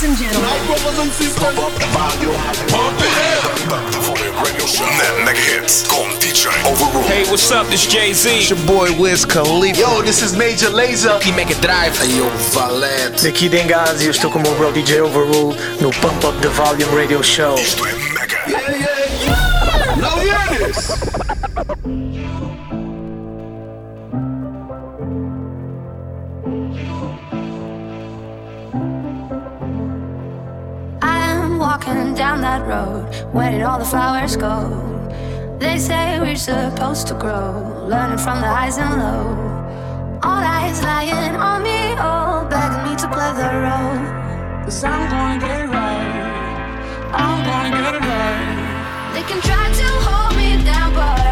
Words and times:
Ladies 0.00 0.22
and 0.22 0.32
gentlemen. 0.32 0.48
My 0.48 0.80
brothers 0.80 0.98
and 0.98 1.12
sisters. 1.12 1.44
Pump 1.44 1.58
up 1.58 1.72
the 1.76 1.84
volume. 1.92 2.32
Pump 2.72 3.00
it 3.04 3.12
up. 3.44 3.52
The 3.92 4.00
volume 4.00 4.34
radio 4.42 4.64
show. 4.64 4.86
Mega 5.26 5.38
hits 5.38 5.86
con 5.86 6.08
DJ 6.16 6.48
Overrule. 6.64 7.04
Hey, 7.04 7.24
what's 7.28 7.50
up? 7.50 7.66
This 7.66 7.86
Jay-Z. 7.86 8.30
It's 8.30 8.48
your 8.48 8.58
boy 8.66 8.98
Wiz 8.98 9.26
Khalifa. 9.26 9.78
Yo, 9.78 10.00
this 10.00 10.22
is 10.22 10.34
Major 10.34 10.70
Lazer. 10.70 11.18
Aqui 11.18 11.32
Make 11.32 11.50
It 11.50 11.60
Drive. 11.60 11.98
Hey, 11.98 12.16
yo, 12.16 12.30
Valete. 12.54 13.24
Daqui 13.24 13.50
Dengazi, 13.50 14.06
eu 14.06 14.12
estou 14.12 14.30
com 14.30 14.38
o 14.38 14.42
meu 14.42 14.54
bro 14.54 14.72
DJ 14.72 15.02
Overrule 15.02 15.54
no 15.82 15.90
Pump 15.90 16.24
Up 16.24 16.40
the 16.40 16.48
Volume 16.48 16.96
Radio 16.96 17.22
Show. 17.22 17.56
Isto 17.56 17.84
é 17.84 17.92
Mega. 17.92 18.40
Yeah, 18.48 18.70
yeah, 18.70 18.88
yeah. 19.20 19.96
Now 19.96 20.16
hear 20.18 20.40
this. 20.56 20.96
Walking 31.70 32.14
down 32.14 32.40
that 32.40 32.62
road. 32.66 33.04
Where 33.32 33.52
did 33.52 33.62
all 33.62 33.78
the 33.78 33.84
flowers 33.84 34.34
go? 34.36 34.56
They 35.60 35.78
say 35.78 36.18
we're 36.18 36.34
supposed 36.34 37.06
to 37.08 37.14
grow, 37.14 37.86
learning 37.92 38.18
from 38.18 38.40
the 38.44 38.50
highs 38.56 38.76
and 38.76 38.94
lows. 39.00 39.38
All 40.26 40.42
eyes 40.58 40.82
lying 40.82 41.36
on 41.36 41.62
me, 41.62 41.80
all 42.06 42.44
begging 42.52 42.82
me 42.86 42.92
to 43.02 43.06
play 43.14 43.32
the 43.40 43.50
role. 43.66 43.98
Cause 44.64 44.82
I'm 44.82 45.02
gonna 45.12 45.38
get 45.44 45.60
it 45.64 45.70
right. 45.76 46.10
I'm 47.22 47.38
gonna 47.48 47.70
get 47.76 47.94
it 47.94 48.02
right. 48.10 49.12
They 49.14 49.24
can 49.30 49.40
try 49.48 49.64
to 49.80 49.88
hold 50.06 50.32
me 50.40 50.48
down, 50.64 50.90
but 50.98 51.29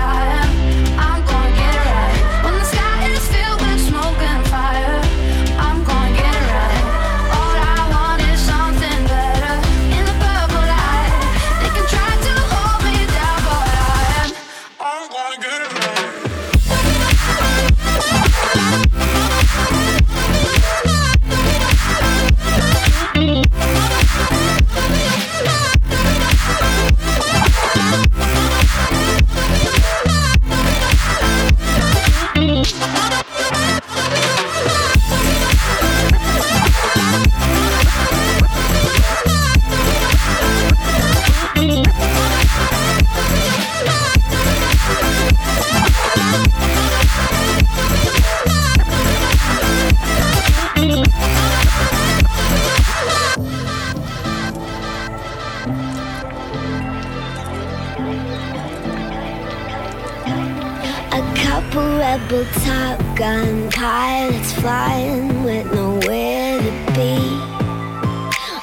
gun 63.18 63.68
pilots 63.70 64.52
flying 64.52 65.42
with 65.42 65.66
nowhere 65.74 66.56
to 66.56 66.70
be. 66.94 67.18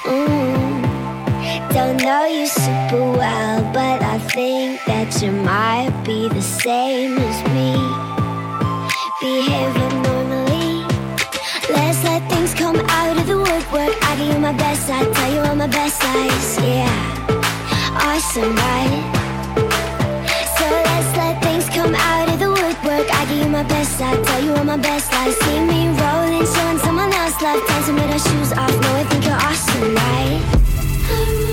Mm. 0.08 0.81
Don't 1.73 1.97
know 1.97 2.25
you 2.25 2.47
super 2.47 3.12
well, 3.20 3.62
but 3.73 4.02
I 4.02 4.17
think 4.17 4.80
that 4.86 5.22
you 5.22 5.34
might 5.34 5.92
be 6.06 6.30
the 6.30 6.42
same 6.42 7.17
as 7.17 7.38
me. 7.53 7.75
Behave 9.19 9.75
abnormally. 9.75 10.88
Let's 11.75 12.01
let 12.06 12.22
things 12.30 12.53
come 12.53 12.78
out 12.78 13.18
of 13.18 13.28
the 13.28 13.38
woodwork. 13.38 13.94
I 14.07 14.16
give 14.16 14.35
you 14.35 14.40
my 14.40 14.53
best, 14.53 14.90
I 14.90 15.03
tell 15.12 15.34
you 15.34 15.41
all 15.41 15.56
my 15.57 15.68
best 15.68 16.01
lies. 16.01 16.57
Yeah, 16.63 17.97
awesome, 18.00 18.56
right? 18.56 19.16
I 22.97 23.25
give 23.25 23.39
you 23.39 23.50
my 23.50 23.63
best, 23.63 24.01
I 24.01 24.16
tell 24.23 24.44
you 24.44 24.53
all 24.56 24.63
my 24.63 24.78
best 24.78 25.11
lies. 25.11 25.35
See 25.35 25.59
me 25.59 25.89
rolling, 26.00 26.45
showing 26.45 26.79
someone 26.79 27.11
else 27.11 27.41
love, 27.41 27.61
dancing 27.67 27.95
with 27.95 28.09
our 28.09 28.19
shoes 28.19 28.53
off. 28.53 28.72
No, 28.72 28.95
I 28.95 29.03
think 29.03 29.25
you're 29.25 29.35
awesome, 29.35 29.95
right? 29.95 31.44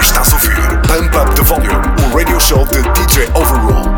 Estás 0.00 0.32
a 0.32 0.36
ouvir 0.36 0.80
Pump 0.82 1.14
Up 1.14 1.34
the 1.34 1.42
Volume, 1.42 1.82
o 2.04 2.16
radio 2.16 2.40
show 2.40 2.66
de 2.66 2.82
DJ 2.82 3.28
Overrule. 3.34 3.89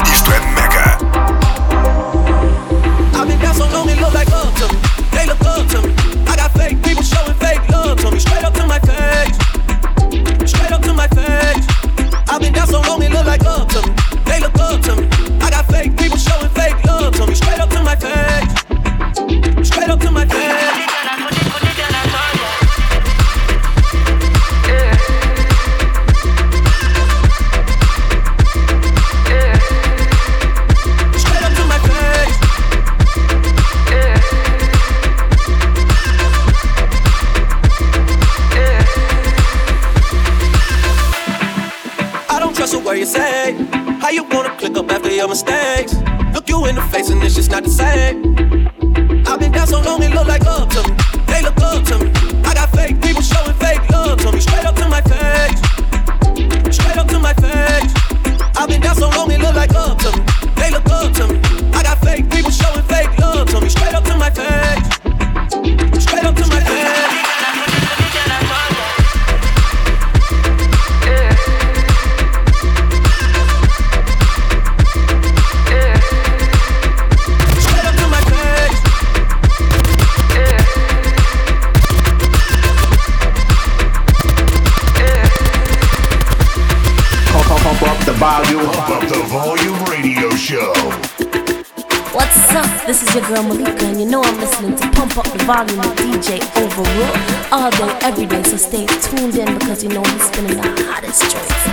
volume 95.53 95.81
of 95.81 95.93
DJ 95.97 96.39
Overrule. 96.63 97.53
All 97.53 97.71
day, 97.71 97.99
every 98.03 98.27
day, 98.27 98.43
so 98.43 98.57
stay 98.57 98.87
tuned 98.87 99.37
in 99.37 99.59
because 99.59 99.83
you 99.85 99.91
know 99.91 100.03
he's 100.03 100.25
spinning 100.25 100.57
the 100.57 100.63
hottest 100.87 101.31
tracks. 101.31 101.67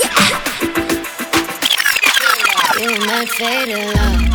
Yeah! 0.00 0.18
You 2.78 2.90
my 3.06 3.24
fatal 3.24 3.84
love. 3.94 4.31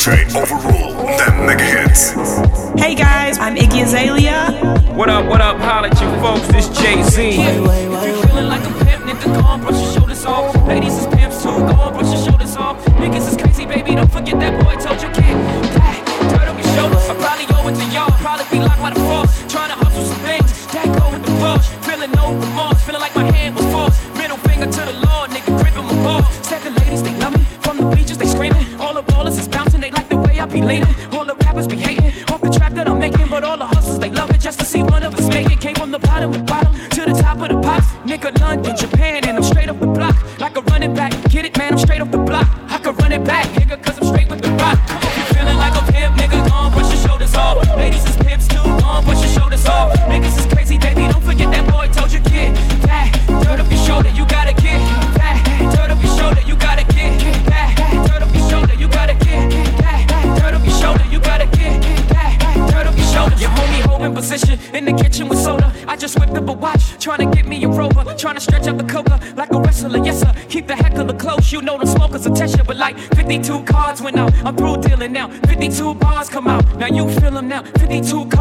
DJ 0.00 0.32
Overrule, 0.32 1.18
them 1.18 1.44
mega 1.44 1.62
hits. 1.62 2.12
Hey 2.80 2.94
guys, 2.94 3.36
I'm 3.36 3.54
Iggy 3.54 3.82
Azalea. 3.84 4.50
What 4.96 5.10
up, 5.10 5.26
what 5.28 5.42
up, 5.42 5.58
holla 5.58 5.88
at 5.88 6.00
you 6.00 6.08
folks, 6.22 6.48
this 6.48 6.70
Jay 6.70 7.02
Z. 7.02 7.36
Yeah, 7.36 7.50
if 7.50 8.16
you 8.16 8.22
feeling 8.26 8.48
like 8.48 8.62
a 8.62 8.72
pimp, 8.82 9.04
nigga, 9.04 9.34
go 9.34 9.46
on, 9.46 9.60
brush 9.60 9.78
your 9.78 9.92
shoulders 9.92 10.24
off. 10.24 10.56
Ladies 10.66 10.96
is 10.96 11.06
pimps 11.08 11.42
too, 11.42 11.50
go 11.50 11.76
on, 11.76 11.92
brush 11.92 12.14
your 12.14 12.30
shoulders 12.30 12.56
off. 12.56 12.82
Niggas 12.96 13.28
is 13.28 13.36
crazy, 13.36 13.66
baby, 13.66 13.94
don't 13.94 14.10
forget 14.10 14.40
that 14.40 14.64
boy 14.64 14.74
told 14.76 15.02
you, 15.02 15.10
kid. 15.10 15.36
Your 16.56 16.74
shoulders. 16.74 17.06
I'm 17.10 17.18
probably 17.18 17.44
over 17.54 17.76
to 17.76 17.94
y'all, 17.94 18.10
probably 18.24 18.46
be 18.50 18.64
locked 18.64 18.80
by 18.80 18.94
the. 18.94 19.19
52 75.60 75.94
bars 75.96 76.30
come 76.30 76.48
out. 76.48 76.64
Now 76.78 76.86
you 76.86 77.06
feel 77.20 77.32
them 77.32 77.48
now. 77.48 77.62
52 77.62 78.26
come 78.28 78.39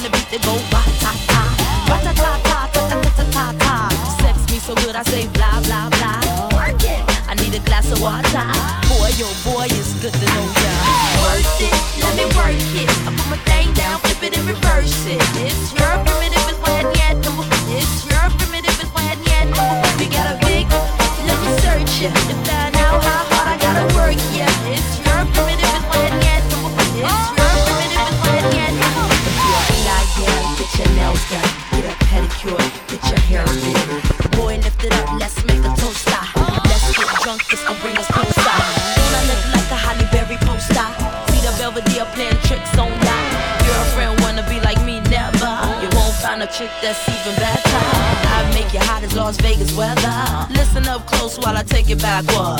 time 0.00 0.12
to 0.12 0.18
beat 0.18 0.30
the 0.30 0.38
go 0.46 0.79
agora. 52.20 52.59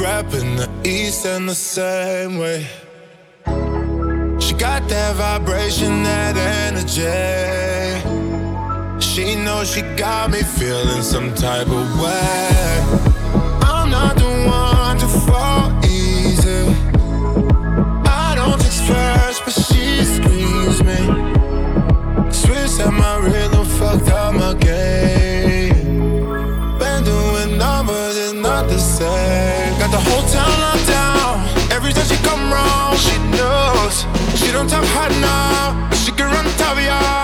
rapping 0.00 0.56
the 0.56 0.68
east 0.82 1.26
in 1.26 1.44
the 1.46 1.54
same 1.54 2.38
way. 2.38 2.66
She 4.40 4.54
got 4.54 4.88
that 4.88 5.16
vibration, 5.16 6.02
that 6.04 6.36
energy. 6.66 7.04
She 9.00 9.34
knows 9.34 9.70
she 9.70 9.82
got 9.96 10.30
me 10.30 10.42
feeling 10.42 11.02
some 11.02 11.34
type 11.34 11.68
of 11.68 12.00
way. 12.00 12.80
I'm 13.62 13.90
not 13.90 14.16
the 14.16 14.30
one 14.48 14.96
to 14.98 15.08
fall 15.26 15.70
easy. 15.84 16.74
I 18.06 18.34
don't 18.36 18.58
text 18.58 18.82
first, 18.84 19.44
but 19.44 19.52
she 19.52 20.04
screams 20.04 20.82
me. 20.82 21.00
Switch 22.32 22.80
at 22.86 22.92
my 22.92 23.16
rhythm, 23.18 23.66
fucked 23.66 24.08
up 24.08 24.34
my 24.34 24.54
game. 24.54 25.09
don't 34.52 34.68
talk 34.68 34.84
hard 34.86 35.12
now. 35.20 35.90
She 35.92 36.12
can 36.12 36.26
run 36.26 36.44
top 36.56 36.76
yeah. 36.78 37.19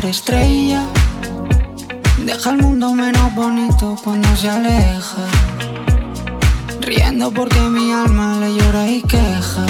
Superestrella. 0.00 0.82
Deja 2.24 2.50
el 2.50 2.62
mundo 2.62 2.94
menos 2.94 3.34
bonito 3.34 3.96
cuando 4.02 4.34
se 4.34 4.48
aleja. 4.48 5.24
Riendo 6.80 7.30
porque 7.30 7.60
mi 7.60 7.92
alma 7.92 8.38
le 8.40 8.54
llora 8.54 8.86
y 8.86 9.02
queja. 9.02 9.66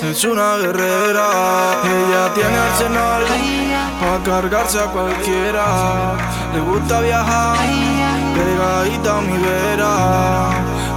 Es 0.00 0.22
una 0.24 0.58
guerrera, 0.58 1.26
ella 1.82 2.34
tiene 2.34 2.56
arsenal 2.56 3.22
para 4.00 4.22
cargarse 4.22 4.78
a 4.78 4.86
cualquiera. 4.86 6.16
Le 6.54 6.60
gusta 6.60 7.00
viajar, 7.00 7.58
pegadita 8.36 9.18
a 9.18 9.20
mi 9.22 9.38
vera. 9.38 10.50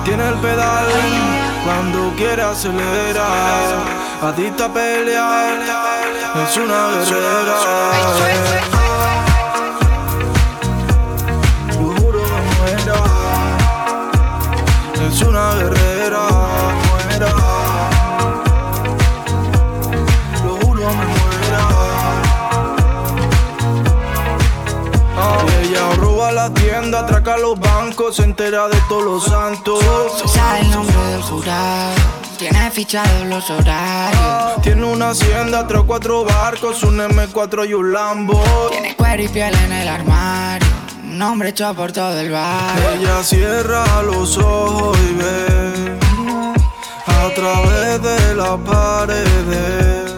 Tiene 0.05 0.27
el 0.29 0.36
pedal 0.36 0.86
cuando 1.65 2.13
quiere 2.15 2.43
acelerar. 2.43 3.97
Adicta 4.21 4.65
a 4.65 4.73
pelear, 4.73 6.16
es 6.43 6.58
una 6.58 6.88
guerrera. 6.89 8.67
es 15.08 15.21
una 15.21 15.56
guerrera, 15.56 16.28
muera. 16.89 17.34
Lo 20.43 20.56
juro, 20.58 20.82
me 20.82 21.06
muera. 21.06 21.63
Y 25.45 25.65
ella 25.65 25.95
roba 25.95 26.32
la 26.32 26.54
tienda, 26.54 27.00
atraca 27.00 27.38
los 27.38 27.60
bancos, 27.60 28.17
se 28.17 28.23
entera 28.23 28.67
de 28.67 28.80
todos 28.89 29.04
los 29.04 29.23
santos. 29.23 29.80
Sabe 30.26 30.62
el 30.62 30.71
nombre 30.71 30.97
del 30.97 31.21
jurado. 31.21 32.27
Tiene 32.38 32.69
fichados 32.69 33.26
los 33.26 33.50
horarios. 33.50 34.62
Tiene 34.62 34.84
una 34.86 35.10
hacienda, 35.10 35.65
tres 35.65 35.82
o 35.82 35.88
cuatro 35.88 36.23
barcos, 36.23 36.84
un 36.84 37.00
M4 37.00 37.67
y 37.67 37.73
un 37.73 37.91
Lambo. 37.91 38.43
Tiene 38.69 38.95
cuero 38.95 39.23
y 39.23 39.28
piel 39.28 39.56
en 39.65 39.71
el 39.71 39.88
armario. 39.88 40.67
Un 41.04 41.19
hombre 41.21 41.50
hecho 41.50 41.73
por 41.73 41.91
todo 41.91 42.19
el 42.19 42.30
barrio. 42.30 42.89
Ella 43.00 43.23
cierra 43.23 44.04
los 44.04 44.38
ojos 44.38 44.95
y 45.10 45.13
ve 45.15 45.97
a 47.08 47.34
través 47.34 48.02
de 48.04 48.36
la 48.36 48.56
paredes. 48.58 50.13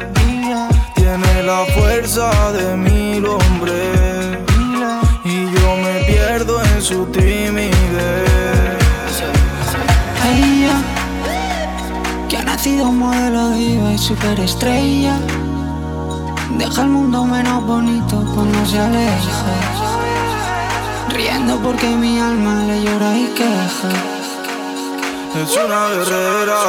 Tiene 0.95 1.43
la 1.43 1.65
fuerza 1.73 2.51
de 2.51 2.75
mil 2.75 3.25
hombres 3.25 4.39
y 5.23 5.45
yo 5.45 5.75
me 5.77 6.03
pierdo 6.03 6.61
en 6.61 6.81
su 6.81 7.05
timidez. 7.05 8.28
Nacido 12.69 12.91
modelo 12.91 13.49
diva 13.51 13.93
y 13.93 13.97
superestrella, 13.97 15.17
deja 16.57 16.83
el 16.83 16.89
mundo 16.89 17.25
menos 17.25 17.65
bonito 17.65 18.23
cuando 18.33 18.65
se 18.65 18.79
aleja. 18.79 19.53
Riendo 21.09 21.57
porque 21.57 21.87
mi 21.87 22.19
alma 22.19 22.63
le 22.65 22.83
llora 22.83 23.17
y 23.17 23.25
queja. 23.35 23.89
Es 25.35 25.57
una 25.57 25.89
guerrera. 25.89 26.59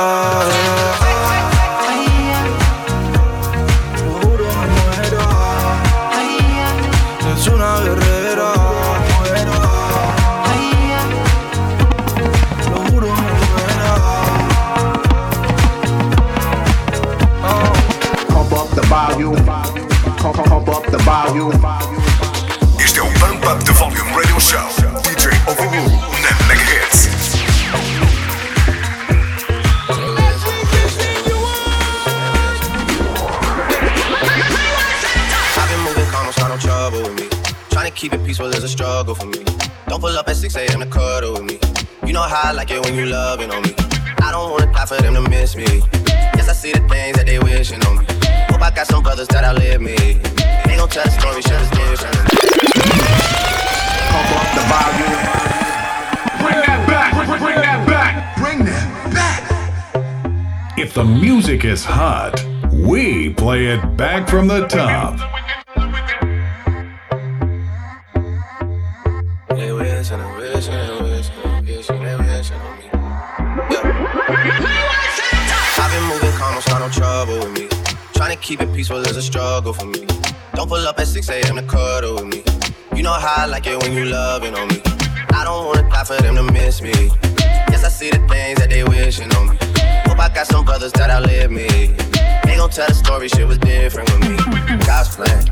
We 63.83 63.97
back 63.97 64.29
from 64.29 64.47
the 64.49 64.67
top. 64.67 65.19
I've 75.83 75.93
been 75.93 76.05
moving 76.09 76.33
calm, 76.39 76.53
don't 76.53 76.63
start 76.63 76.81
no 76.81 76.89
trouble 76.89 77.39
with 77.39 77.53
me. 77.59 77.69
Trying 78.15 78.37
to 78.37 78.43
keep 78.43 78.61
it 78.61 78.73
peaceful 78.75 78.99
is 78.99 79.17
a 79.17 79.23
struggle 79.23 79.73
for 79.73 79.87
me. 79.87 80.07
Don't 80.55 80.69
pull 80.69 80.87
up 80.87 80.99
at 80.99 81.07
6 81.07 81.29
a.m. 81.31 81.57
to 81.57 81.63
cuddle 81.63 82.17
with 82.17 82.27
me. 82.27 82.45
You 82.95 83.03
know 83.03 83.13
how 83.13 83.45
I 83.45 83.47
like 83.47 83.67
it 83.67 83.83
when 83.83 83.93
you 83.93 84.07
loving 84.07 84.55
on 84.55 84.69
me. 84.69 84.83
I 85.33 85.45
don't 85.45 85.67
wanna 85.67 85.89
die 85.89 86.05
for 86.05 86.21
them 86.21 86.35
to 86.37 86.43
miss 86.43 86.83
me. 86.83 86.93
Yes, 87.71 87.85
I 87.85 87.89
see 87.89 88.11
the 88.11 88.19
things 88.29 88.59
that 88.59 88.69
they 88.69 88.85
wishing 88.85 89.33
on 89.35 89.51
me. 89.51 89.57
Hope 90.07 90.19
I 90.19 90.29
got 90.35 90.47
some 90.47 90.65
brothers 90.65 90.93
that 90.93 91.11
outlive 91.11 91.51
me. 91.51 91.97
Gon' 92.71 92.77
tell 92.77 92.89
the 92.89 92.95
story, 92.95 93.29
shit 93.29 93.49
was 93.49 93.59
different 93.59 94.09
with 94.11 94.31
me. 94.31 94.37
God's 94.87 95.17
plan, 95.17 95.43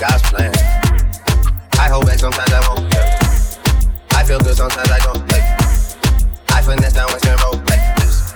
God's 0.00 0.22
plan. 0.26 0.52
I 1.78 1.86
hold 1.86 2.06
back 2.06 2.18
sometimes 2.18 2.50
I 2.50 2.58
won't. 2.66 2.92
yeah. 2.92 4.18
I 4.18 4.24
feel 4.24 4.40
good 4.40 4.56
sometimes 4.56 4.90
I 4.90 4.98
don't. 4.98 5.22
Like, 5.30 5.46
I 6.50 6.60
finesse 6.60 6.94
down 6.94 7.06
Weston 7.12 7.38
Road. 7.38 7.64
This. 7.98 8.34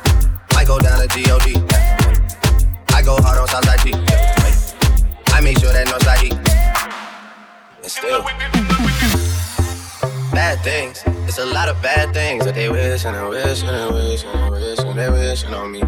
Might 0.55 0.69
go 0.69 0.79
down 0.79 1.01
to 1.01 1.09
G.O.D. 1.09 1.59
yeah. 1.59 2.95
I 2.95 3.03
go 3.03 3.17
hard 3.19 3.39
on 3.39 3.49
Southside 3.49 3.81
G. 3.81 3.91
yeah. 3.91 5.35
I 5.35 5.41
make 5.41 5.59
sure 5.59 5.73
that 5.73 5.89
Northside 5.89 6.23
heat. 6.23 6.39
And 7.83 7.91
still, 7.91 8.23
bad 10.31 10.61
things. 10.63 11.03
It's 11.27 11.39
a 11.39 11.47
lot 11.47 11.69
of 11.69 11.83
bad 11.83 12.15
things 12.15 12.45
that 12.45 12.55
they 12.55 12.69
wish 12.69 13.05
and 13.05 13.17
they 13.17 13.29
wish 13.29 13.65
and 13.65 13.71
they 13.71 13.93
wish 13.93 14.25
and 14.25 14.55
they 14.55 14.71
wish 14.71 14.79
and 14.79 14.97
they 14.97 15.11
wishing 15.11 15.53
on 15.53 15.73
me. 15.73 15.83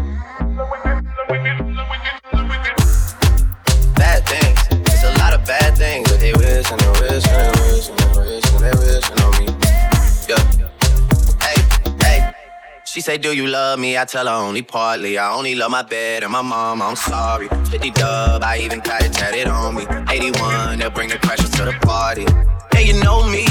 Do 13.21 13.35
you 13.35 13.45
love 13.45 13.77
me? 13.77 13.99
I 13.99 14.05
tell 14.05 14.25
her 14.25 14.33
only 14.33 14.63
partly. 14.63 15.19
I 15.19 15.31
only 15.31 15.53
love 15.53 15.69
my 15.69 15.83
bed 15.83 16.23
and 16.23 16.31
my 16.31 16.41
mom. 16.41 16.81
I'm 16.81 16.95
sorry. 16.95 17.49
50 17.69 17.91
dub, 17.91 18.41
I 18.41 18.57
even 18.57 18.79
got 18.79 19.03
it 19.03 19.13
tatted 19.13 19.45
on 19.45 19.75
me. 19.75 19.85
81, 20.09 20.79
they'll 20.79 20.89
bring 20.89 21.09
the 21.09 21.17
crashers 21.17 21.55
to 21.57 21.65
the 21.65 21.73
party. 21.85 22.25
Hey, 22.73 22.87
you 22.87 22.99
know 23.03 23.21
me. 23.29 23.45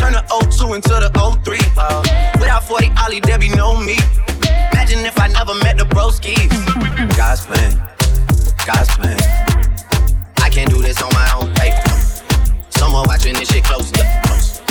Turn 0.00 0.14
the 0.14 0.24
02 0.30 0.72
into 0.72 0.88
the 0.88 1.10
03. 1.44 1.58
Uh, 1.76 2.00
without 2.40 2.64
40 2.64 2.90
Ollie, 3.02 3.20
be 3.20 3.50
no 3.54 3.78
me. 3.78 3.98
Imagine 4.72 5.04
if 5.04 5.20
I 5.20 5.28
never 5.28 5.54
met 5.56 5.76
the 5.76 5.84
broskies. 5.84 6.48
God's 7.18 7.44
plan, 7.44 7.76
God's 8.64 8.88
plan. 8.96 9.20
I 10.40 10.48
can't 10.48 10.70
do 10.70 10.80
this 10.80 11.02
on 11.02 11.12
my 11.12 11.28
own. 11.36 11.54
Hey, 11.56 11.76
someone 12.70 13.04
watching 13.06 13.34
this 13.34 13.50
shit 13.50 13.62
close, 13.62 13.92
yeah, 13.94 14.22
close. 14.22 14.62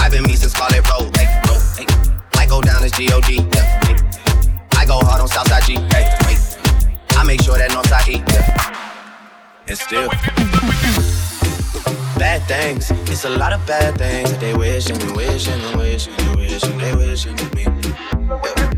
I've 0.00 0.10
been 0.10 0.24
me 0.24 0.34
since 0.34 0.52
Scarlett 0.52 0.82
Road. 0.90 1.16
Hey, 1.16 1.47
go 2.48 2.62
down 2.62 2.82
as 2.82 2.92
G.O.D. 2.92 3.34
Yeah. 3.54 3.98
I 4.72 4.84
go 4.86 4.98
hard 5.00 5.20
on 5.20 5.28
Southside 5.28 5.62
G. 5.64 5.74
Hey, 5.92 6.08
wait. 6.26 6.40
I 7.10 7.24
make 7.24 7.42
sure 7.42 7.58
that 7.58 7.70
Northside 7.70 8.08
heat. 8.08 8.22
Yeah. 8.32 8.68
And 9.68 9.78
still. 9.78 10.08
Bad 12.18 12.42
things, 12.48 12.90
it's 13.08 13.24
a 13.24 13.30
lot 13.30 13.52
of 13.52 13.64
bad 13.64 13.96
things 13.96 14.32
that 14.32 14.40
they 14.40 14.54
wish 14.54 14.90
and 14.90 15.00
they 15.00 15.12
wish 15.12 15.46
and 15.46 15.62
they 15.62 15.76
wish 15.76 16.08
and 16.08 16.16
they 16.18 16.34
wish 16.34 16.64
and 16.64 16.80
they 16.80 16.94
wish 16.94 17.26
on 17.26 17.36
me. 17.54 17.64
Yeah. 18.42 18.77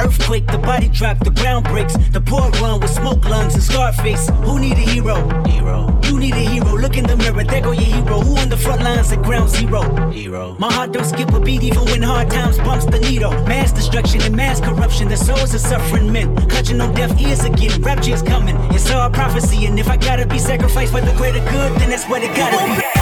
Earthquake, 0.00 0.46
the 0.46 0.56
body 0.56 0.88
drop, 0.88 1.18
the 1.18 1.30
ground 1.30 1.66
breaks. 1.66 1.94
The 2.08 2.22
poor 2.22 2.48
run 2.62 2.80
with 2.80 2.90
smoke 2.90 3.22
lungs 3.28 3.52
and 3.52 3.62
scar 3.62 3.92
face. 3.92 4.30
Who 4.44 4.58
need 4.58 4.72
a 4.72 4.86
hero? 4.92 5.16
Hero. 5.44 6.00
You 6.04 6.18
need 6.18 6.32
a 6.32 6.44
hero. 6.52 6.74
Look 6.74 6.96
in 6.96 7.04
the 7.06 7.18
mirror, 7.18 7.44
there 7.44 7.60
go 7.60 7.72
your 7.72 7.84
hero. 7.84 8.20
Who 8.20 8.34
on 8.38 8.48
the 8.48 8.56
front 8.56 8.82
lines 8.82 9.12
at 9.12 9.22
ground 9.22 9.50
zero? 9.50 9.82
Hero. 10.10 10.56
My 10.58 10.72
heart 10.72 10.92
don't 10.92 11.04
skip 11.04 11.30
a 11.34 11.40
beat 11.40 11.62
even 11.62 11.84
when 11.84 12.00
hard 12.00 12.30
times 12.30 12.56
bumps 12.58 12.86
the 12.86 12.98
needle. 12.98 13.32
Mass 13.44 13.72
destruction 13.72 14.22
and 14.22 14.34
mass 14.34 14.58
corruption. 14.58 15.08
The 15.08 15.18
souls 15.18 15.52
of 15.52 15.60
suffering 15.60 16.10
men. 16.10 16.34
Clutching 16.48 16.80
on 16.80 16.94
deaf 16.94 17.20
ears 17.20 17.44
again. 17.44 17.82
Rapture's 17.82 18.22
coming. 18.22 18.56
It's 18.72 18.90
all 18.90 19.10
prophecy. 19.10 19.66
And 19.66 19.78
if 19.78 19.88
I 19.88 19.98
gotta 19.98 20.26
be 20.26 20.38
sacrificed 20.38 20.92
for 20.92 21.02
the 21.02 21.12
greater 21.16 21.44
good, 21.50 21.78
then 21.78 21.90
that's 21.90 22.08
what 22.08 22.22
it 22.22 22.34
gotta 22.34 22.56
be. 22.80 22.99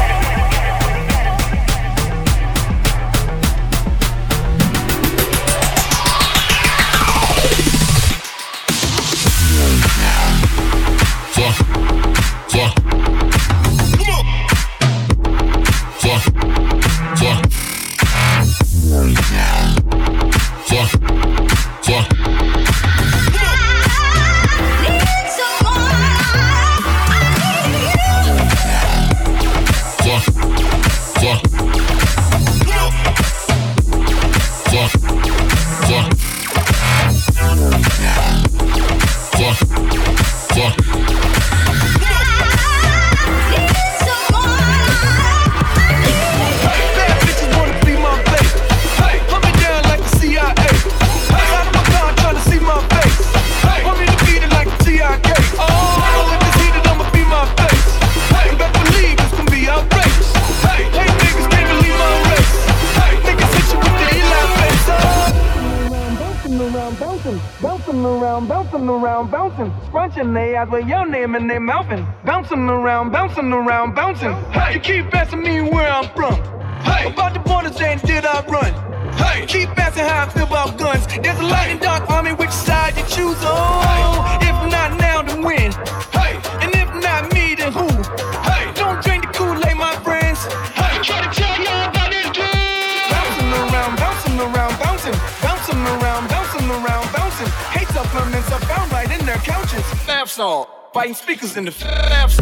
raps 100.38 100.40
on, 100.40 100.66
biting 100.92 101.14
speakers 101.14 101.56
in 101.56 101.64
the 101.64 101.70
flaps. 101.70 102.36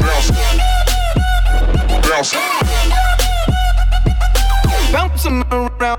Bounce. 0.00 0.30
Bounce. 2.08 2.34
Bouncing 4.92 5.42
around. 5.50 5.95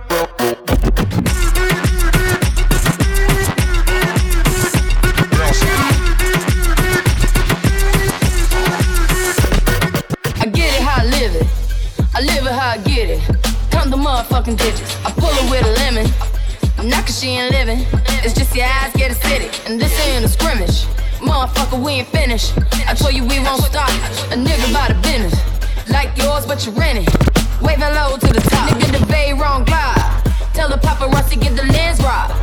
she 17.18 17.30
ain't 17.30 17.51
living. 17.51 17.80
It's 18.22 18.36
just 18.36 18.55
your 18.55 18.65
eyes 18.65 18.93
get 18.93 19.09
acidic. 19.09 19.68
And 19.68 19.82
this 19.82 19.91
ain't 20.05 20.24
a 20.24 20.28
scrimmage. 20.28 20.86
Motherfucker, 21.18 21.84
we 21.84 21.93
ain't 21.93 22.07
finished. 22.09 22.53
I 22.86 22.93
told 22.93 23.15
you 23.15 23.24
we 23.24 23.39
won't 23.39 23.63
stop. 23.63 23.89
A 24.30 24.38
nigga 24.38 24.72
by 24.72 24.93
the 24.93 24.99
business. 25.01 25.34
Like 25.89 26.15
yours, 26.15 26.45
but 26.45 26.63
you 26.65 26.72
rent 26.74 26.99
it. 27.01 27.09
Waving 27.59 27.89
low 27.97 28.18
to 28.18 28.28
the 28.28 28.41
top. 28.51 28.70
Nigga, 28.70 28.99
the 28.99 29.05
bay 29.07 29.34
wrong 29.34 29.65
glide. 29.65 29.97
Tell 30.53 30.70
the 30.70 30.78
paparazzi 30.78 31.41
get 31.41 31.55
the 31.55 31.65
lens 31.74 31.99
robbed. 32.01 32.34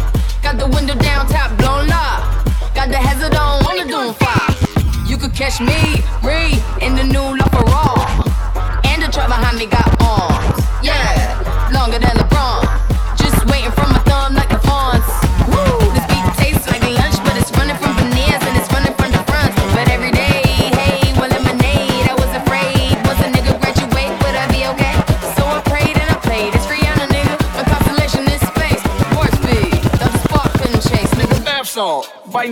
Got 0.42 0.58
the 0.58 0.66
window 0.66 0.94
down, 0.94 1.28
top 1.28 1.56
blown 1.56 1.90
up. 1.92 2.44
Got 2.74 2.88
the 2.88 2.98
hazard 2.98 3.36
on, 3.36 3.64
only 3.70 3.86
doing 3.86 4.12
five. 4.14 4.58
You 5.06 5.16
could 5.16 5.34
catch 5.34 5.60
me, 5.60 6.02
re, 6.26 6.58
in 6.84 6.96
the 6.96 7.04
new 7.04 7.38
LaFerrari. 7.38 8.86
And 8.86 9.02
the 9.02 9.08
truck 9.12 9.28
behind 9.28 9.56
me 9.56 9.66
got 9.66 9.86
on. 10.02 10.33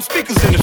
speakers 0.02 0.44
in 0.44 0.52
the 0.52 0.61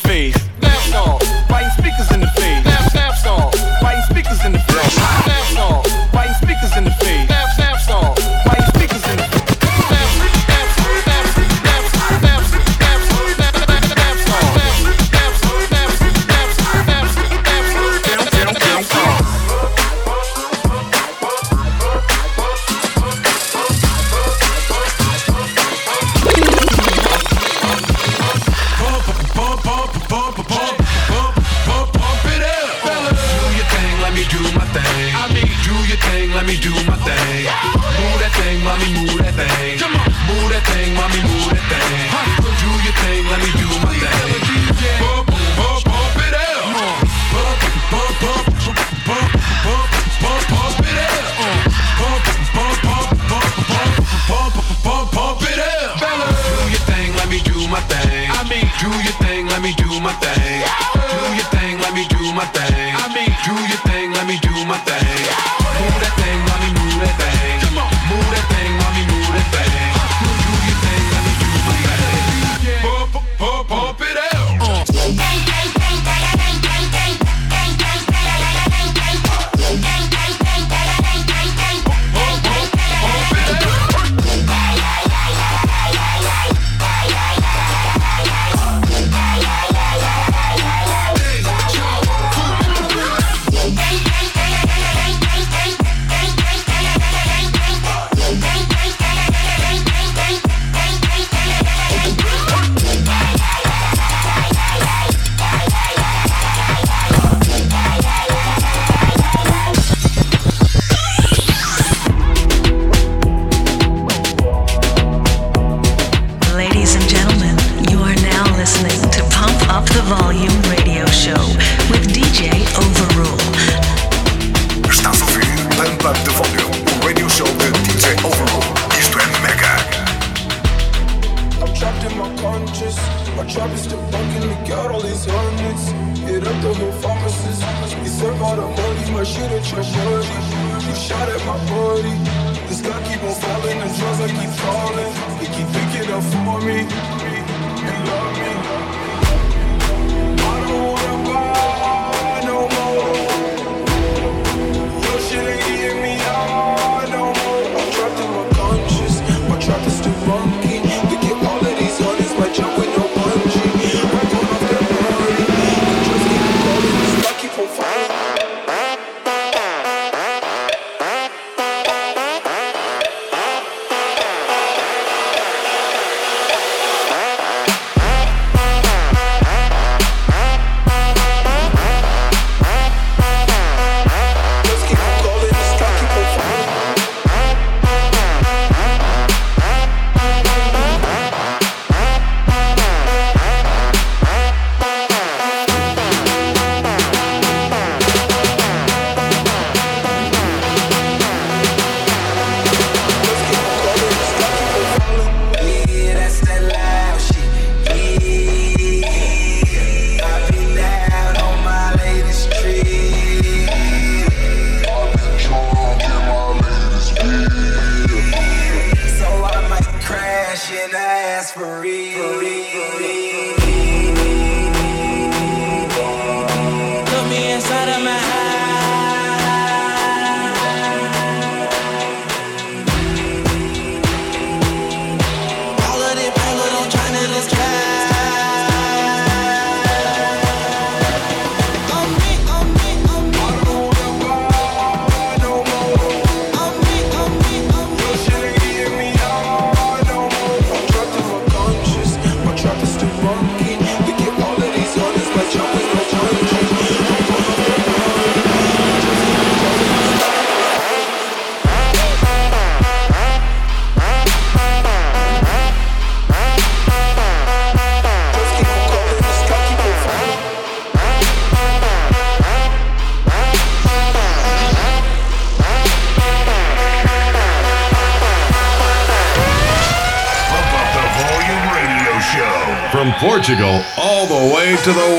Portugal 283.50 283.84
all 283.98 284.28
the 284.28 284.54
way 284.54 284.76
to 284.76 284.94
the 284.94 285.19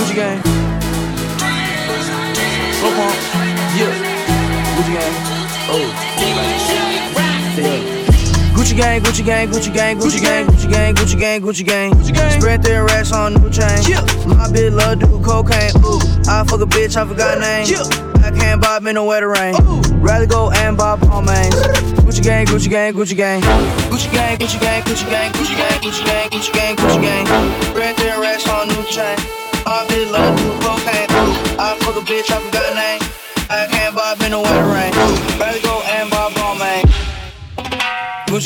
Gucci 0.00 0.14
gang. 0.16 0.40
Slow 2.72 2.90
pump. 2.96 3.14
Yeah. 3.76 3.92
Gucci 4.72 4.92
gang. 4.96 5.14
Oh. 5.68 5.84
Yeah. 7.60 8.00
Gucci 8.56 8.74
gang, 8.76 9.02
Gucci 9.02 9.22
gang, 9.22 9.48
Gucci 9.50 9.70
gang, 9.74 9.98
Gucci 9.98 10.20
gang, 10.22 10.46
Gucci 10.46 10.70
gang, 10.70 10.94
Gucci 10.94 11.18
gang, 11.20 11.42
Gucci 11.42 11.66
gang. 11.66 11.92
Gucci 11.92 12.14
gang. 12.14 12.40
Spread 12.40 12.62
their 12.62 12.84
racks 12.86 13.12
on 13.12 13.34
new 13.34 13.50
chain. 13.50 13.68
Yeah. 13.86 14.00
My 14.24 14.48
bitch 14.48 14.72
love 14.72 15.00
do 15.00 15.20
cocaine. 15.20 15.70
Ooh, 15.84 16.00
I 16.26 16.44
fuck 16.48 16.62
a 16.62 16.66
bitch, 16.66 16.96
I 16.96 17.04
forgot 17.06 17.38
name. 17.38 17.66
Yeah. 17.68 17.84
I 18.24 18.30
can't 18.30 18.58
bob 18.58 18.86
in 18.86 18.94
the 18.94 19.04
weather 19.04 19.28
rain. 19.28 19.54
Ooh. 19.60 19.82
Rather 20.00 20.24
go 20.24 20.50
and 20.50 20.78
bob 20.78 21.04
on 21.12 21.26
mains. 21.26 21.54
Gucci 22.08 22.22
gang, 22.22 22.46
Gucci 22.46 22.70
gang, 22.70 22.94
Gucci 22.94 23.14
gang. 23.14 23.42
Gucci 23.42 24.10
gang, 24.10 24.38
Gucci 24.38 24.58
gang, 24.58 24.82
Gucci 24.82 25.10
gang, 25.10 25.30
Gucci 25.32 25.56
gang, 25.56 25.80
Gucci 25.82 26.04
gang, 26.06 26.30
Gucci 26.30 26.52
gang, 26.54 26.76
Gucci 26.76 27.02
gang. 27.02 27.62
Spread 27.64 27.96
their 27.98 28.18
racks 28.18 28.48
on 28.48 28.66
new 28.68 28.82
chain. 28.84 29.39
My 29.70 29.86
bitch 29.86 30.10
love 30.10 30.36
do 30.36 30.50
cocaine. 30.66 31.06
I 31.56 31.78
fuck 31.78 31.94
a 31.94 32.00
bitch, 32.00 32.28
I 32.28 32.40
forgot 32.40 32.74
name. 32.74 33.00
I 33.48 33.68
can't 33.70 33.94
bob 33.94 34.20
in 34.20 34.32
the 34.32 34.40
weather 34.40 34.66
rain. 34.66 34.92
Rather 35.38 35.60
go 35.60 35.80
and 35.86 36.10
bob 36.10 36.36
on 36.38 36.58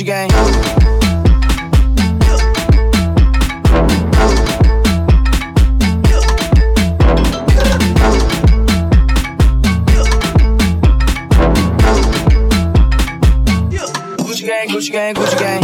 gang. 0.04 0.28
Gucci 14.18 14.44
gang, 14.44 14.68
Gucci 14.68 14.92
gang. 14.92 15.14
Gucci 15.14 15.38
gang, 15.38 15.63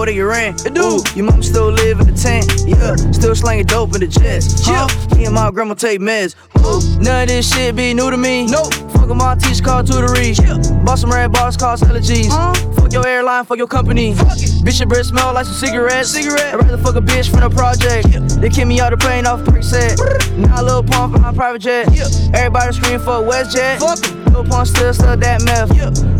more 0.00 0.06
than. 0.06 0.54
It 0.66 0.74
do. 0.74 0.82
Ooh, 0.82 1.02
your 1.14 1.26
mom 1.26 1.42
still 1.42 1.70
live 1.70 2.00
in 2.00 2.06
the 2.06 2.12
tent. 2.12 2.46
Yeah, 2.66 2.96
still 3.12 3.34
slanging 3.34 3.66
dope 3.66 3.94
in 3.94 4.00
the 4.00 4.06
jets. 4.06 4.64
Huh? 4.64 4.88
Yeah. 4.88 5.16
Me 5.16 5.24
and 5.26 5.34
my 5.34 5.50
grandma 5.50 5.74
take 5.74 6.00
meds. 6.00 6.34
Ooh, 6.58 7.00
none 7.00 7.22
of 7.22 7.28
this 7.28 7.52
shit 7.52 7.76
be 7.76 7.92
new 7.94 8.10
to 8.10 8.16
me. 8.16 8.46
Nope. 8.46 8.72
Fuck 8.92 9.08
my 9.08 9.34
teacher 9.34 9.62
called 9.62 9.86
tutory. 9.86 10.38
Yeah. 10.38 10.84
Bought 10.84 10.98
some 10.98 11.10
red 11.10 11.32
bars, 11.32 11.56
cost 11.56 11.84
allergies. 11.84 12.28
Huh? 12.30 12.54
Fuck 12.72 12.92
your 12.92 13.06
airline, 13.06 13.44
fuck 13.44 13.58
your 13.58 13.66
company. 13.66 14.14
Fuck 14.14 14.38
it. 14.38 14.50
Bitch, 14.64 14.80
your 14.80 14.88
breath 14.88 15.06
smell 15.06 15.34
like 15.34 15.46
some 15.46 15.54
cigarettes. 15.54 16.10
Cigarette. 16.10 16.54
I'd 16.54 16.56
rather 16.56 16.78
fuck 16.78 16.96
a 16.96 17.00
bitch 17.00 17.30
from 17.30 17.40
the 17.40 17.50
project. 17.50 18.08
Yeah. 18.08 18.20
They 18.40 18.48
kick 18.48 18.66
me 18.66 18.80
out 18.80 18.90
the 18.90 18.96
plane 18.96 19.26
off 19.26 19.40
Percocet. 19.40 20.38
now 20.38 20.60
a 20.60 20.62
Lil 20.62 20.82
Pump 20.82 21.20
my 21.20 21.32
private 21.32 21.60
jet. 21.60 21.88
Yeah. 21.92 22.06
Everybody 22.34 22.72
scream 22.72 23.00
for 23.00 23.20
WestJet. 23.20 23.78
Fuck 23.78 24.06
em. 24.10 24.19
Lil 24.32 24.44
Pump 24.44 24.66
still 24.66 24.94
stuck 24.94 25.20
that 25.20 25.42
meth. 25.44 25.70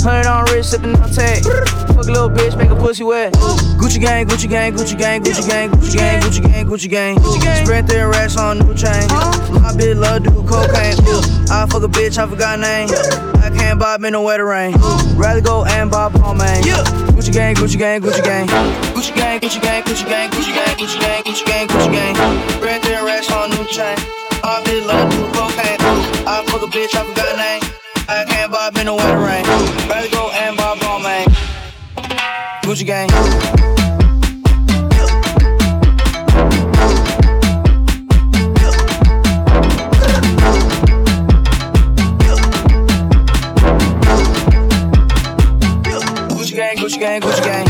Hundred 0.03 0.27
on 0.27 0.45
wrist, 0.51 0.71
sipping 0.71 0.97
on 0.97 1.11
tech. 1.11 1.43
Fuck 1.43 2.09
a 2.09 2.13
little 2.13 2.31
bitch, 2.31 2.57
make 2.57 2.71
a 2.71 2.77
pussy 2.77 3.05
wet. 3.05 3.33
Gucci 3.81 4.01
gang, 4.01 4.27
Gucci 4.27 4.49
gang, 4.49 4.73
Gucci 4.75 4.97
gang, 4.99 5.23
Gucci 5.23 5.47
gang, 5.47 5.71
Gucci 5.71 5.93
gang, 5.95 6.21
Gucci 6.67 6.89
gang, 6.91 7.17
Gucci 7.17 7.41
gang. 7.41 7.65
Spread 7.65 7.87
their 7.87 8.09
racks 8.09 8.37
on 8.37 8.59
new 8.59 8.75
chain. 8.75 9.07
My 9.63 9.73
bitch 9.73 9.99
love 9.99 10.23
do 10.23 10.31
cocaine. 10.45 10.97
I 11.51 11.67
fuck 11.71 11.83
a 11.83 11.89
bitch, 11.89 12.19
I 12.19 12.27
forgot 12.27 12.59
name. 12.59 12.89
I 13.43 13.51
can't 13.51 13.79
buy 13.79 13.99
me 13.99 14.11
no 14.11 14.23
wetter 14.23 14.47
rain. 14.47 14.75
Rather 15.17 15.41
go 15.41 15.65
and 15.65 15.91
buy 15.91 16.09
Balmain. 16.09 16.63
Gucci 17.15 17.33
gang, 17.33 17.55
Gucci 17.55 17.79
gang, 17.79 18.01
Gucci 18.01 18.23
gang. 18.23 18.47
Gucci 18.95 19.15
gang, 19.15 19.41
Gucci 19.41 19.61
gang, 19.61 19.83
Gucci 19.83 20.07
gang, 20.07 20.31
Gucci 20.31 20.55
gang, 20.55 20.77
Gucci 20.77 21.01
gang, 21.01 21.23
Gucci 21.25 21.47
gang, 21.47 21.69
Gucci 21.69 21.93
gang. 21.93 22.51
Spread 22.57 22.83
their 22.83 23.05
racks 23.05 23.31
on 23.31 23.51
new 23.51 23.65
chain. 23.67 23.97
My 24.43 24.63
bitch 24.65 24.87
love 24.87 25.11
do 25.11 25.27
cocaine. 25.33 25.79
I 26.27 26.45
fuck 26.47 26.63
a 26.63 26.67
bitch, 26.67 26.95
I 26.95 27.05
forgot 27.05 27.37
name. 27.37 27.70
I 28.13 28.25
can't 28.25 28.51
buy 28.51 28.71
me 28.75 28.85
no 28.85 28.97
wetter 28.97 29.19
rain. 29.19 29.45
Rather 29.89 30.11
go 30.11 30.31
and. 30.31 30.61
Gucci 32.71 32.87
gang. 32.87 33.09
Gucci 46.29 46.55
gang, 46.55 46.77
Gucci 46.77 46.99
gang, 47.01 47.21
Gucci 47.21 47.45
gang. 47.45 47.70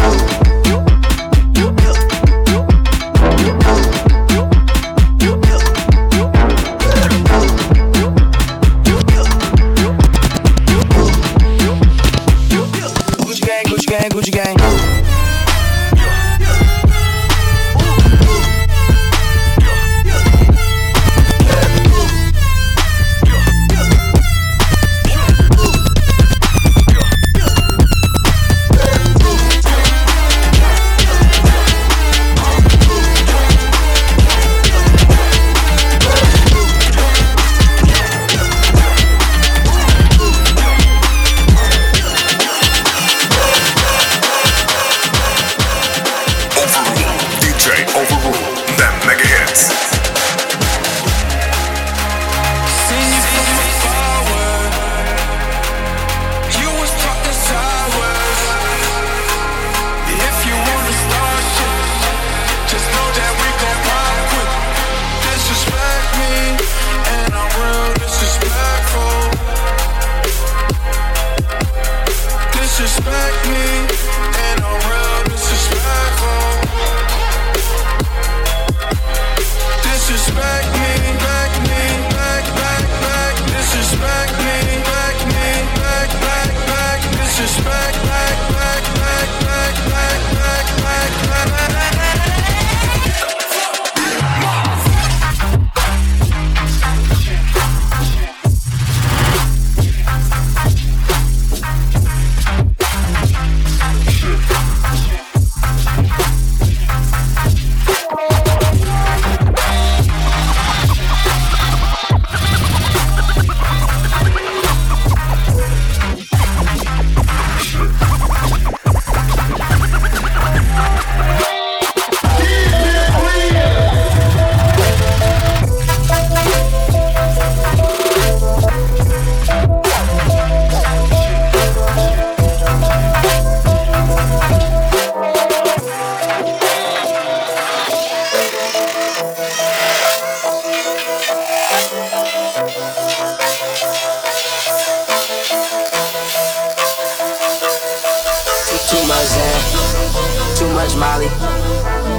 Much 149.11 149.27
Xan, 149.27 150.57
too 150.57 150.71
much 150.73 150.95
Molly, 150.95 151.27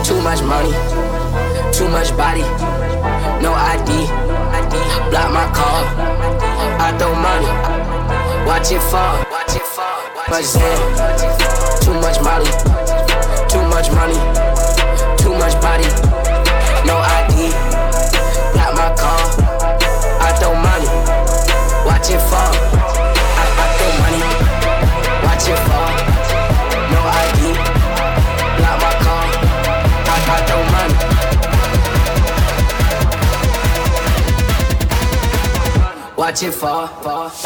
too 0.04 0.20
much 0.28 0.44
money, 0.44 0.74
too 1.72 1.88
much 1.88 2.12
body, 2.18 2.42
no 3.42 3.54
ID. 3.54 4.08
Block 5.10 5.32
my 5.32 5.48
call, 5.56 5.86
I 6.84 6.92
throw 7.00 7.16
money, 7.16 7.48
watch 8.46 8.74
it 8.74 8.82
fall. 8.92 9.24
Much 10.28 10.44
Xan, 10.44 11.82
too 11.82 11.94
much 11.94 12.20
Molly, 12.20 12.52
too 13.48 13.64
much 13.72 13.90
money, 13.96 14.20
too 15.16 15.34
much 15.34 15.56
body, 15.64 15.88
no 16.86 16.98
ID. 17.00 17.56
Block 18.52 18.76
my 18.76 18.94
call, 19.00 19.24
I 20.20 20.36
throw 20.40 20.54
money, 20.56 20.88
watch 21.88 22.12
it 22.12 22.20
fall. 22.30 22.71
Watch 36.32 36.44
it 36.44 36.54
fall, 36.54 36.88
fall. 36.88 37.41